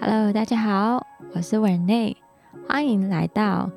[0.00, 2.16] Hello，大家好，我是文内，
[2.66, 3.70] 欢迎来到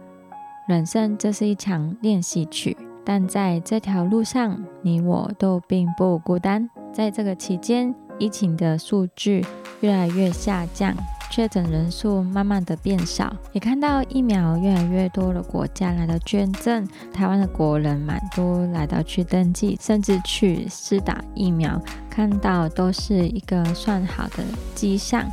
[0.66, 1.18] 人生。
[1.18, 6.70] 这是一场练习曲，但在这条路上，你我都并不孤单。
[6.94, 9.46] 在这个期间，疫情的数据
[9.82, 10.96] 越来越下降。
[11.30, 21.78] 确诊人数慢慢的变少，也看到疫苗越来越多的国家来到捐赠，台湾的国人蛮多来到去登记，甚至去试打疫苗，
[22.10, 24.44] 看到都是一个算好的
[24.74, 25.30] 迹象。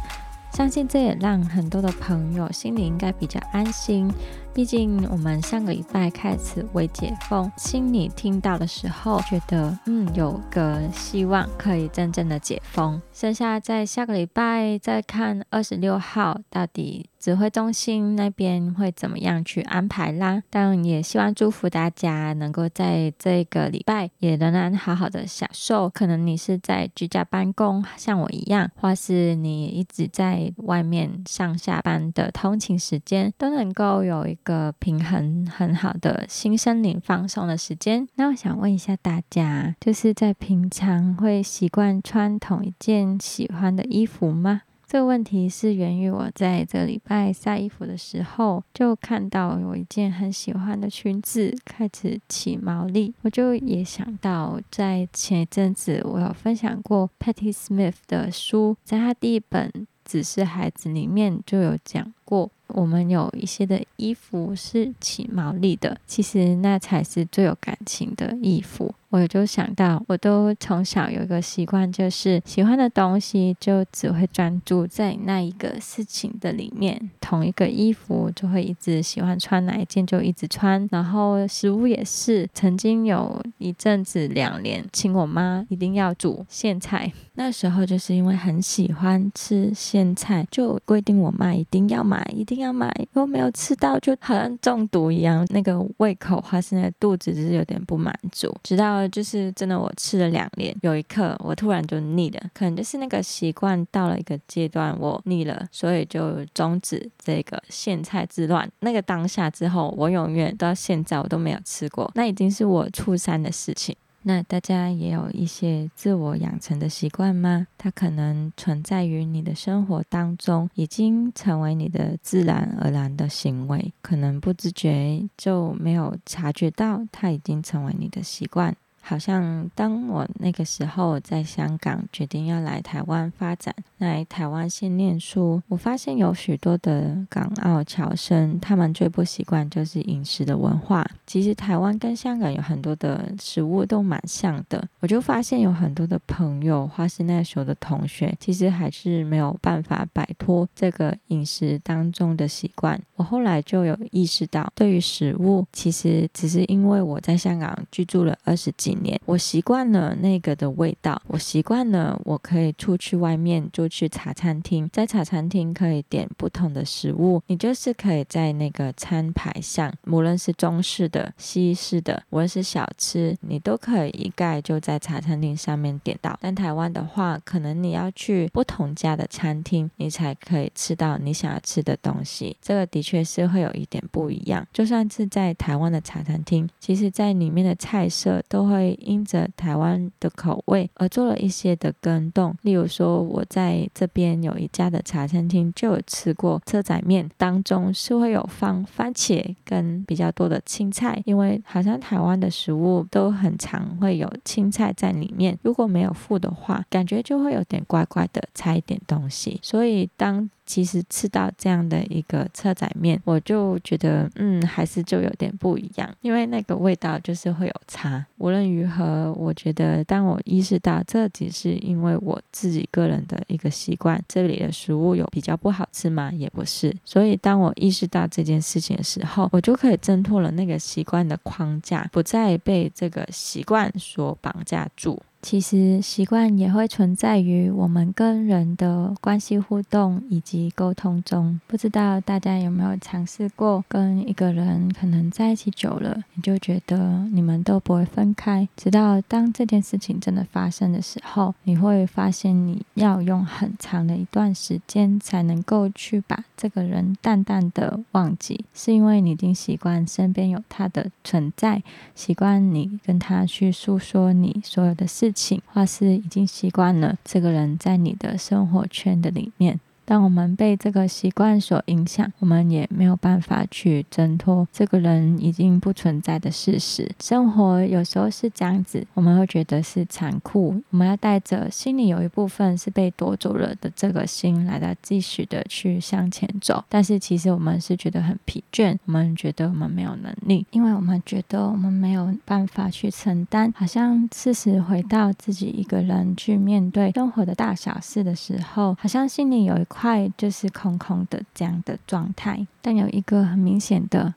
[0.54, 4.08] 相信这也让很多的朋友心里应该比较安心。
[4.54, 13.02] 毕竟我们上个礼拜开始未解封，心里听到的时候，觉得嗯有个希望可以真正的解封。
[13.12, 20.44] 剩下在下个礼拜再看二十六号到底指挥中心那边会怎么样去安排啦。
[20.48, 25.90] 但也希望祝福大家能够在这个礼拜也仍然好好的享受。
[25.90, 34.38] 可能你是在居家办公，像我一样，或是你一直在外面上下班的通勤时间，都能够有一。
[34.44, 38.06] 个平衡很好的新生灵放松的时间。
[38.14, 44.62] 那我想问一下大家，就是在平常会习惯穿同一件喜欢的衣服吗？
[44.86, 59.68] 这个问题是源于我在这礼拜晒衣服的时候，就看到有一件很喜欢的裙子开始起毛粒，我就也想到在前一阵子我有分享过 Patty Smith 的书，在他第一本
[60.04, 62.52] 《只是孩子》里面就有讲过。
[62.74, 68.94] 我们有一些的衣服是起毛利的，其实那才是最有感情的衣服。
[69.10, 77.10] 我就想到，我都从小有一个习惯，就是喜欢的东西就只会专注在那一个事情的里面。
[77.20, 80.88] 同一个衣服就会一直喜欢穿哪一件就一直穿。
[80.90, 87.12] 然后食物也是，曾经有一阵子两年，请我妈一定要煮苋菜。
[87.34, 92.92] 那时候就是因为很喜欢吃苋菜，就规定我妈一定要买，一定要买。
[93.12, 99.06] 如果没有吃到，就好像中毒一样，那个胃口或是那肚子是有点不满足，直到。
[99.08, 108.68] 就是真的，我吃了两年，有一刻我突然就腻了，可能就是那个习惯到了一个阶段，我腻了，所以就终止这个苋菜之乱。
[108.80, 113.94] 那个当下之后，我永远到现在我都没有吃过，那已经是我初三的事情。
[114.26, 117.66] 那大家也有一些自我养成的习惯吗？
[117.76, 128.74] 它可能存在于你的生活当中，已经成为你的自然而然的行为，可能不自觉就没有察觉到，它已经成为你的习惯。
[129.06, 141.06] 好像当我那个时候在香港决定要来台湾发展，来台湾先念书，我发现有许多的港澳侨生，他们最不习惯就是饮食的文化。
[141.26, 152.98] 其实台湾跟香港有很多的食物都蛮像的，我就发现有很多的朋友或是那时候的同学，其实还是没有办法摆脱这个饮食当中的习惯。
[153.16, 158.93] 我后来就有意识到，对于食物，其实只是因为我在香港居住了二十几。
[159.26, 176.38] 我习惯了那个的味道，我习惯了我可以出去外面就去茶餐厅，在茶餐厅可以点不同的食物，你就是可以在那个餐牌上，无论是中式的、西式的，无论是小吃，你都可以一概就在茶餐厅上面点到。
[176.40, 182.56] 但台湾的话，可能你要去不同家的餐厅，你才可以吃到你想要吃的东西。
[182.60, 184.66] 这个的确是会有一点不一样。
[184.72, 188.94] 就算是在台湾的茶餐厅，其实在里面的菜色都会会。
[189.04, 210.48] 因着台湾的口味而做了一些的更动，例如说，我在这边有一家的茶餐厅就有吃过车仔面，当中是会有放番茄跟比较多的青菜，因为好像台湾的食物都很常会有青菜在里面，如果没有附的话，感觉就会有点怪怪的，差一点东西，所以当。
[210.66, 218.24] 其实吃到这样的一个车仔面，我就觉得，嗯，还是就有点不一样，因为那个味道就是会有差。
[218.38, 226.32] 无论如何，我觉得当我意识到这只是因为我自己个人的一个习惯，这里的食物有比较不好吃吗？
[226.32, 226.94] 也不是。
[227.04, 235.20] 所以当我意识到这件事情的时候，我就可以挣脱了那个习惯的框架，不再被这个习惯所绑架住。
[235.44, 241.60] 其实习惯也会存在于我们跟人的关系互动以及沟通中。
[241.66, 261.82] 不知道大家有没有尝试过，跟一个人可能在一起久了，你就觉得你们都不会分开，直到当这件事情真的发生的时候，你会发现你要用很长的一段时间才能够去把这个人淡淡的忘记，是因为你已经习惯身边有他的存在，
[262.14, 265.33] 习惯你跟他去诉说你所有的事。
[265.34, 269.78] 情，或是已经习惯了这个人在你的生活圈的里面。
[270.04, 277.10] 当我们被这个习惯所影响，我们也没有办法去挣脱这个人已经不存在的事实。
[277.20, 286.84] 生活有时候是这样子，我们会觉得是残酷，我们要带着心里有一部分是被夺走了的这个心，来到继续的去向前走。
[286.90, 293.72] 但是其实我们是觉得很疲倦，我们觉得我们没有能力，因为我们觉得我们没有办法去承担。
[293.74, 299.86] 好像事实回到自己一个人去面对生活的大小事的时候，好像心里有一。
[299.94, 304.34] 块就是空空的这样的状态，但有一个很明显的。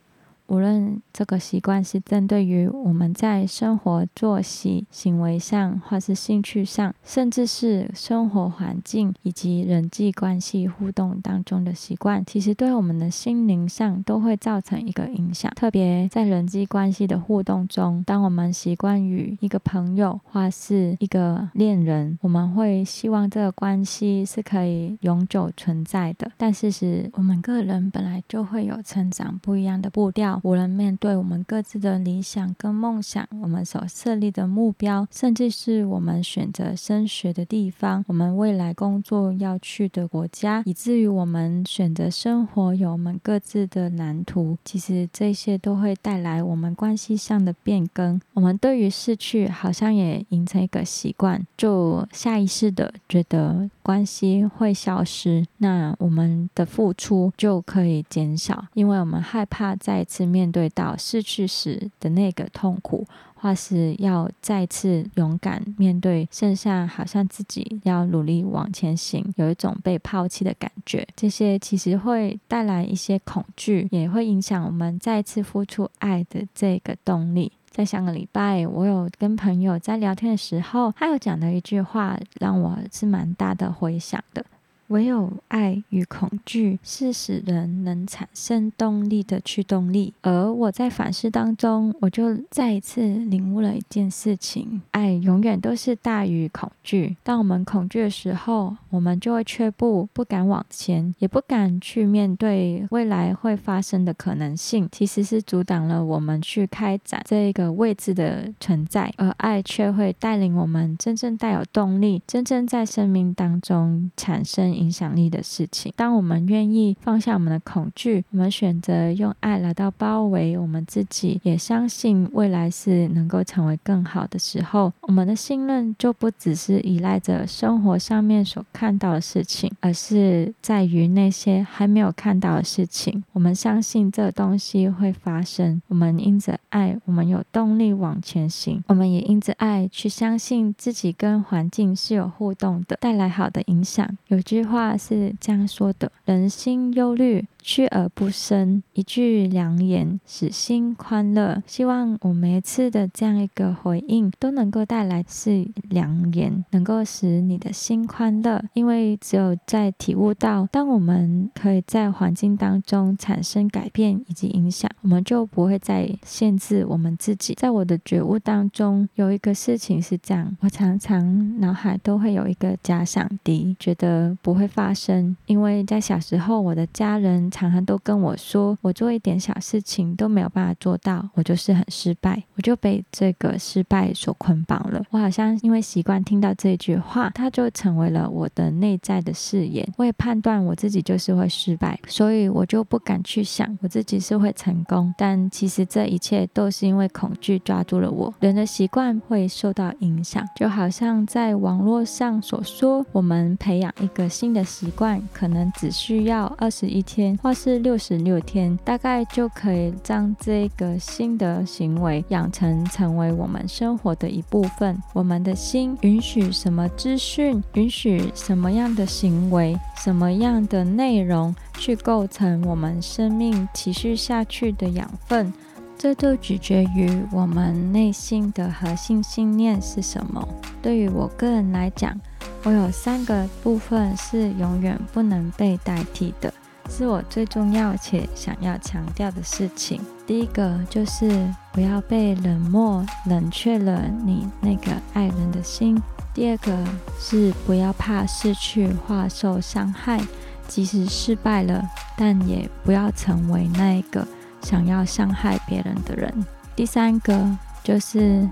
[0.48, 15.52] 无论这个习惯是针对于我们在生活作息、行为上，或是兴趣上，甚至是生活环境以及人际关系互动当中的习惯，其实对我们的心灵上都会造成一个影响。
[15.56, 26.32] 特别在人际关系的互动中，当我们习惯于一个朋友或是一个恋人，我们会希望这个关系是可以永久存在的。
[26.38, 30.37] 但事实，我们个人本来就会有成长不一样的步调。
[30.44, 48.20] 无论面对我们各自的理想跟梦想，我们所设立的目标，甚至是我们选择升学的地方，我们未来工作要去的国家，以至于我们选择生活有我们各自的蓝图，其实这些都会带来我们关系上的变更。
[48.34, 60.28] 我们对于逝去好像也形成一个习惯，就下意识的觉得关系会消失，那我们的付出就可以减少，因为我们害怕再次。
[60.28, 71.08] 面对到失去时的那个痛苦，或是要再次勇敢面对剩下，好像自己要努力往前行，有一种被抛弃的感觉。
[71.16, 77.54] 这些其实会带来一些恐惧，也会影响我们再次付出爱的这个动力。
[77.78, 84.44] 在上个礼拜，我有跟朋友在聊天的时候，他有讲的一句话，让我是蛮大的回响的。
[84.88, 90.14] 唯有爱与恐惧是使人能产生动力的驱动力。
[90.22, 97.18] 而我在反思当中，我就再一次领悟了一件事情：爱永远都是大于恐惧。
[97.22, 104.88] 当我们恐惧的时候，我们就会却步，不敢往前，也不敢去面对未来会发生的可能性。
[104.92, 109.14] 其实是阻挡了我们去开展这个位置的存在。
[109.18, 114.77] 而爱却会带领我们真正带有动力，真正在生命当中产生。
[114.78, 115.92] 影响力的事情。
[115.96, 133.24] 当我们愿意放下我们的恐惧，我们选择用爱来到包围我们自己，也相信未来是能够成为更好的时候，我们的信任就不只是依赖着生活上面所看到的事情，而是在于那些还没有看到的事情。
[133.34, 135.82] 我们相信这东西会发生。
[135.88, 138.84] 我们因着爱，我们有动力往前行。
[138.88, 144.06] 我们也因着爱去相信自己跟环境是有互动的，带来好的影响。
[144.28, 144.67] 有句。
[144.68, 147.46] 话是这样说的：人心忧虑。
[147.60, 151.62] 去而不生，一句良言使心宽乐。
[151.68, 158.64] 希望我每一次的这样一个回应，都能够带来是良言，能够使你的心宽乐。
[158.72, 167.54] 因为只有在体悟到，当我们可以在环境当中产生改变以及影响，我们就不会再限制我们自己。
[167.56, 175.36] 在我的觉悟当中，有一个事情是这样：我常常脑海都会有一个假想敌，觉得不会发生。
[175.46, 177.38] 因为在小时候，我的家人。
[177.50, 185.04] 常常都跟我说，我做一点小事情都没有办法做到，我就是很失败，我就被这个失败所捆绑了。
[185.12, 189.88] 我好像因为习惯听到这句话，它就成为了我的内在的誓言。
[189.98, 195.14] 我也判断我自己就是会失败，所以我就不敢去想我自己是会成功。
[195.18, 198.34] 但其实这一切都是因为恐惧抓住了我。
[198.40, 207.38] 人的习惯会受到影响，就好像在网络上所说，我们培养一个新新的习惯，可能只需要二十一天。
[207.44, 214.98] 或是六十六天，大概就可以将这个新的行为养成，成为我们生活的一部分。
[215.12, 225.52] 我们的心允许什么资讯，允许什么样的行为，什么样的内容去构成我们生命持续下去的养分，
[225.98, 230.48] 这就取决于我们内心的核心信念是什么。
[230.82, 232.18] 对于我个人来讲，
[232.68, 236.54] 我有三个部分是永远不能被代替的。
[236.90, 240.02] 是我最重要且想要强调的事情。
[240.26, 245.98] 第一个就是不要被冷漠冷却了你那个爱人的心。
[246.34, 246.78] 第二个
[247.18, 250.20] 是不要怕失去或受伤害，
[250.68, 251.82] 即使失败了，
[252.18, 254.28] 但也不要成为那个
[254.62, 256.46] 想要伤害别人的人。
[256.76, 257.50] 第三个
[257.82, 258.46] 就是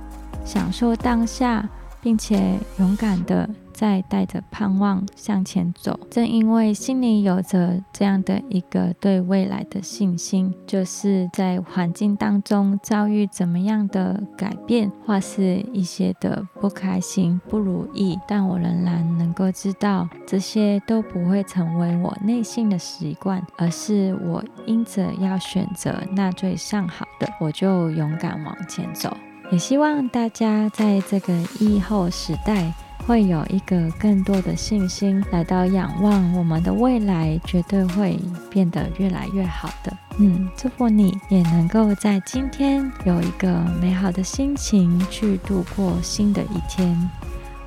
[0.45, 1.67] 享受当下，
[2.01, 6.00] 并且勇敢的再带着盼望向前走。
[6.10, 29.15] 正因为心里有着这样的一个对未来的信心，就是在环境当中遭遇怎么样的改变，或是一些的不开心、不如意，但我仍然能够知道，这些都不会成为我内心的习惯，而是我因着要选择那最上好的，我就勇敢往前走。
[29.51, 32.74] 也希望大家在这个疫后时代，
[33.06, 38.20] 会有一个更多的信心，来到仰望我们的未来，绝对会
[38.50, 39.96] 变得越来越好的。
[40.18, 46.98] 嗯，祝福你也能够在今天有一个美好的心情去度过新的一天。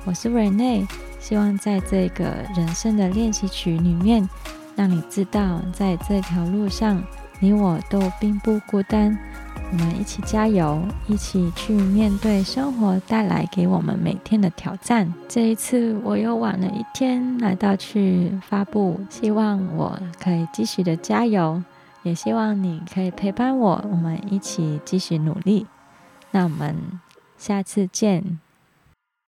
[0.03, 0.85] 我是 Rene，
[1.21, 4.27] 希望在这个人生的练习曲里面，
[4.75, 7.01] 让你知道，在这条路上，
[7.39, 9.17] 你我都并不孤单。
[9.71, 15.13] 我们一起加油，一起去面对生活带来给我们每天的挑战。
[15.27, 21.63] 这一次我又晚了一天来到去发布，希望我可以继续的加油，
[22.01, 25.67] 也希望你可以陪伴我，我们一起继续努力。
[26.31, 26.75] 那我们
[27.37, 28.39] 下次见。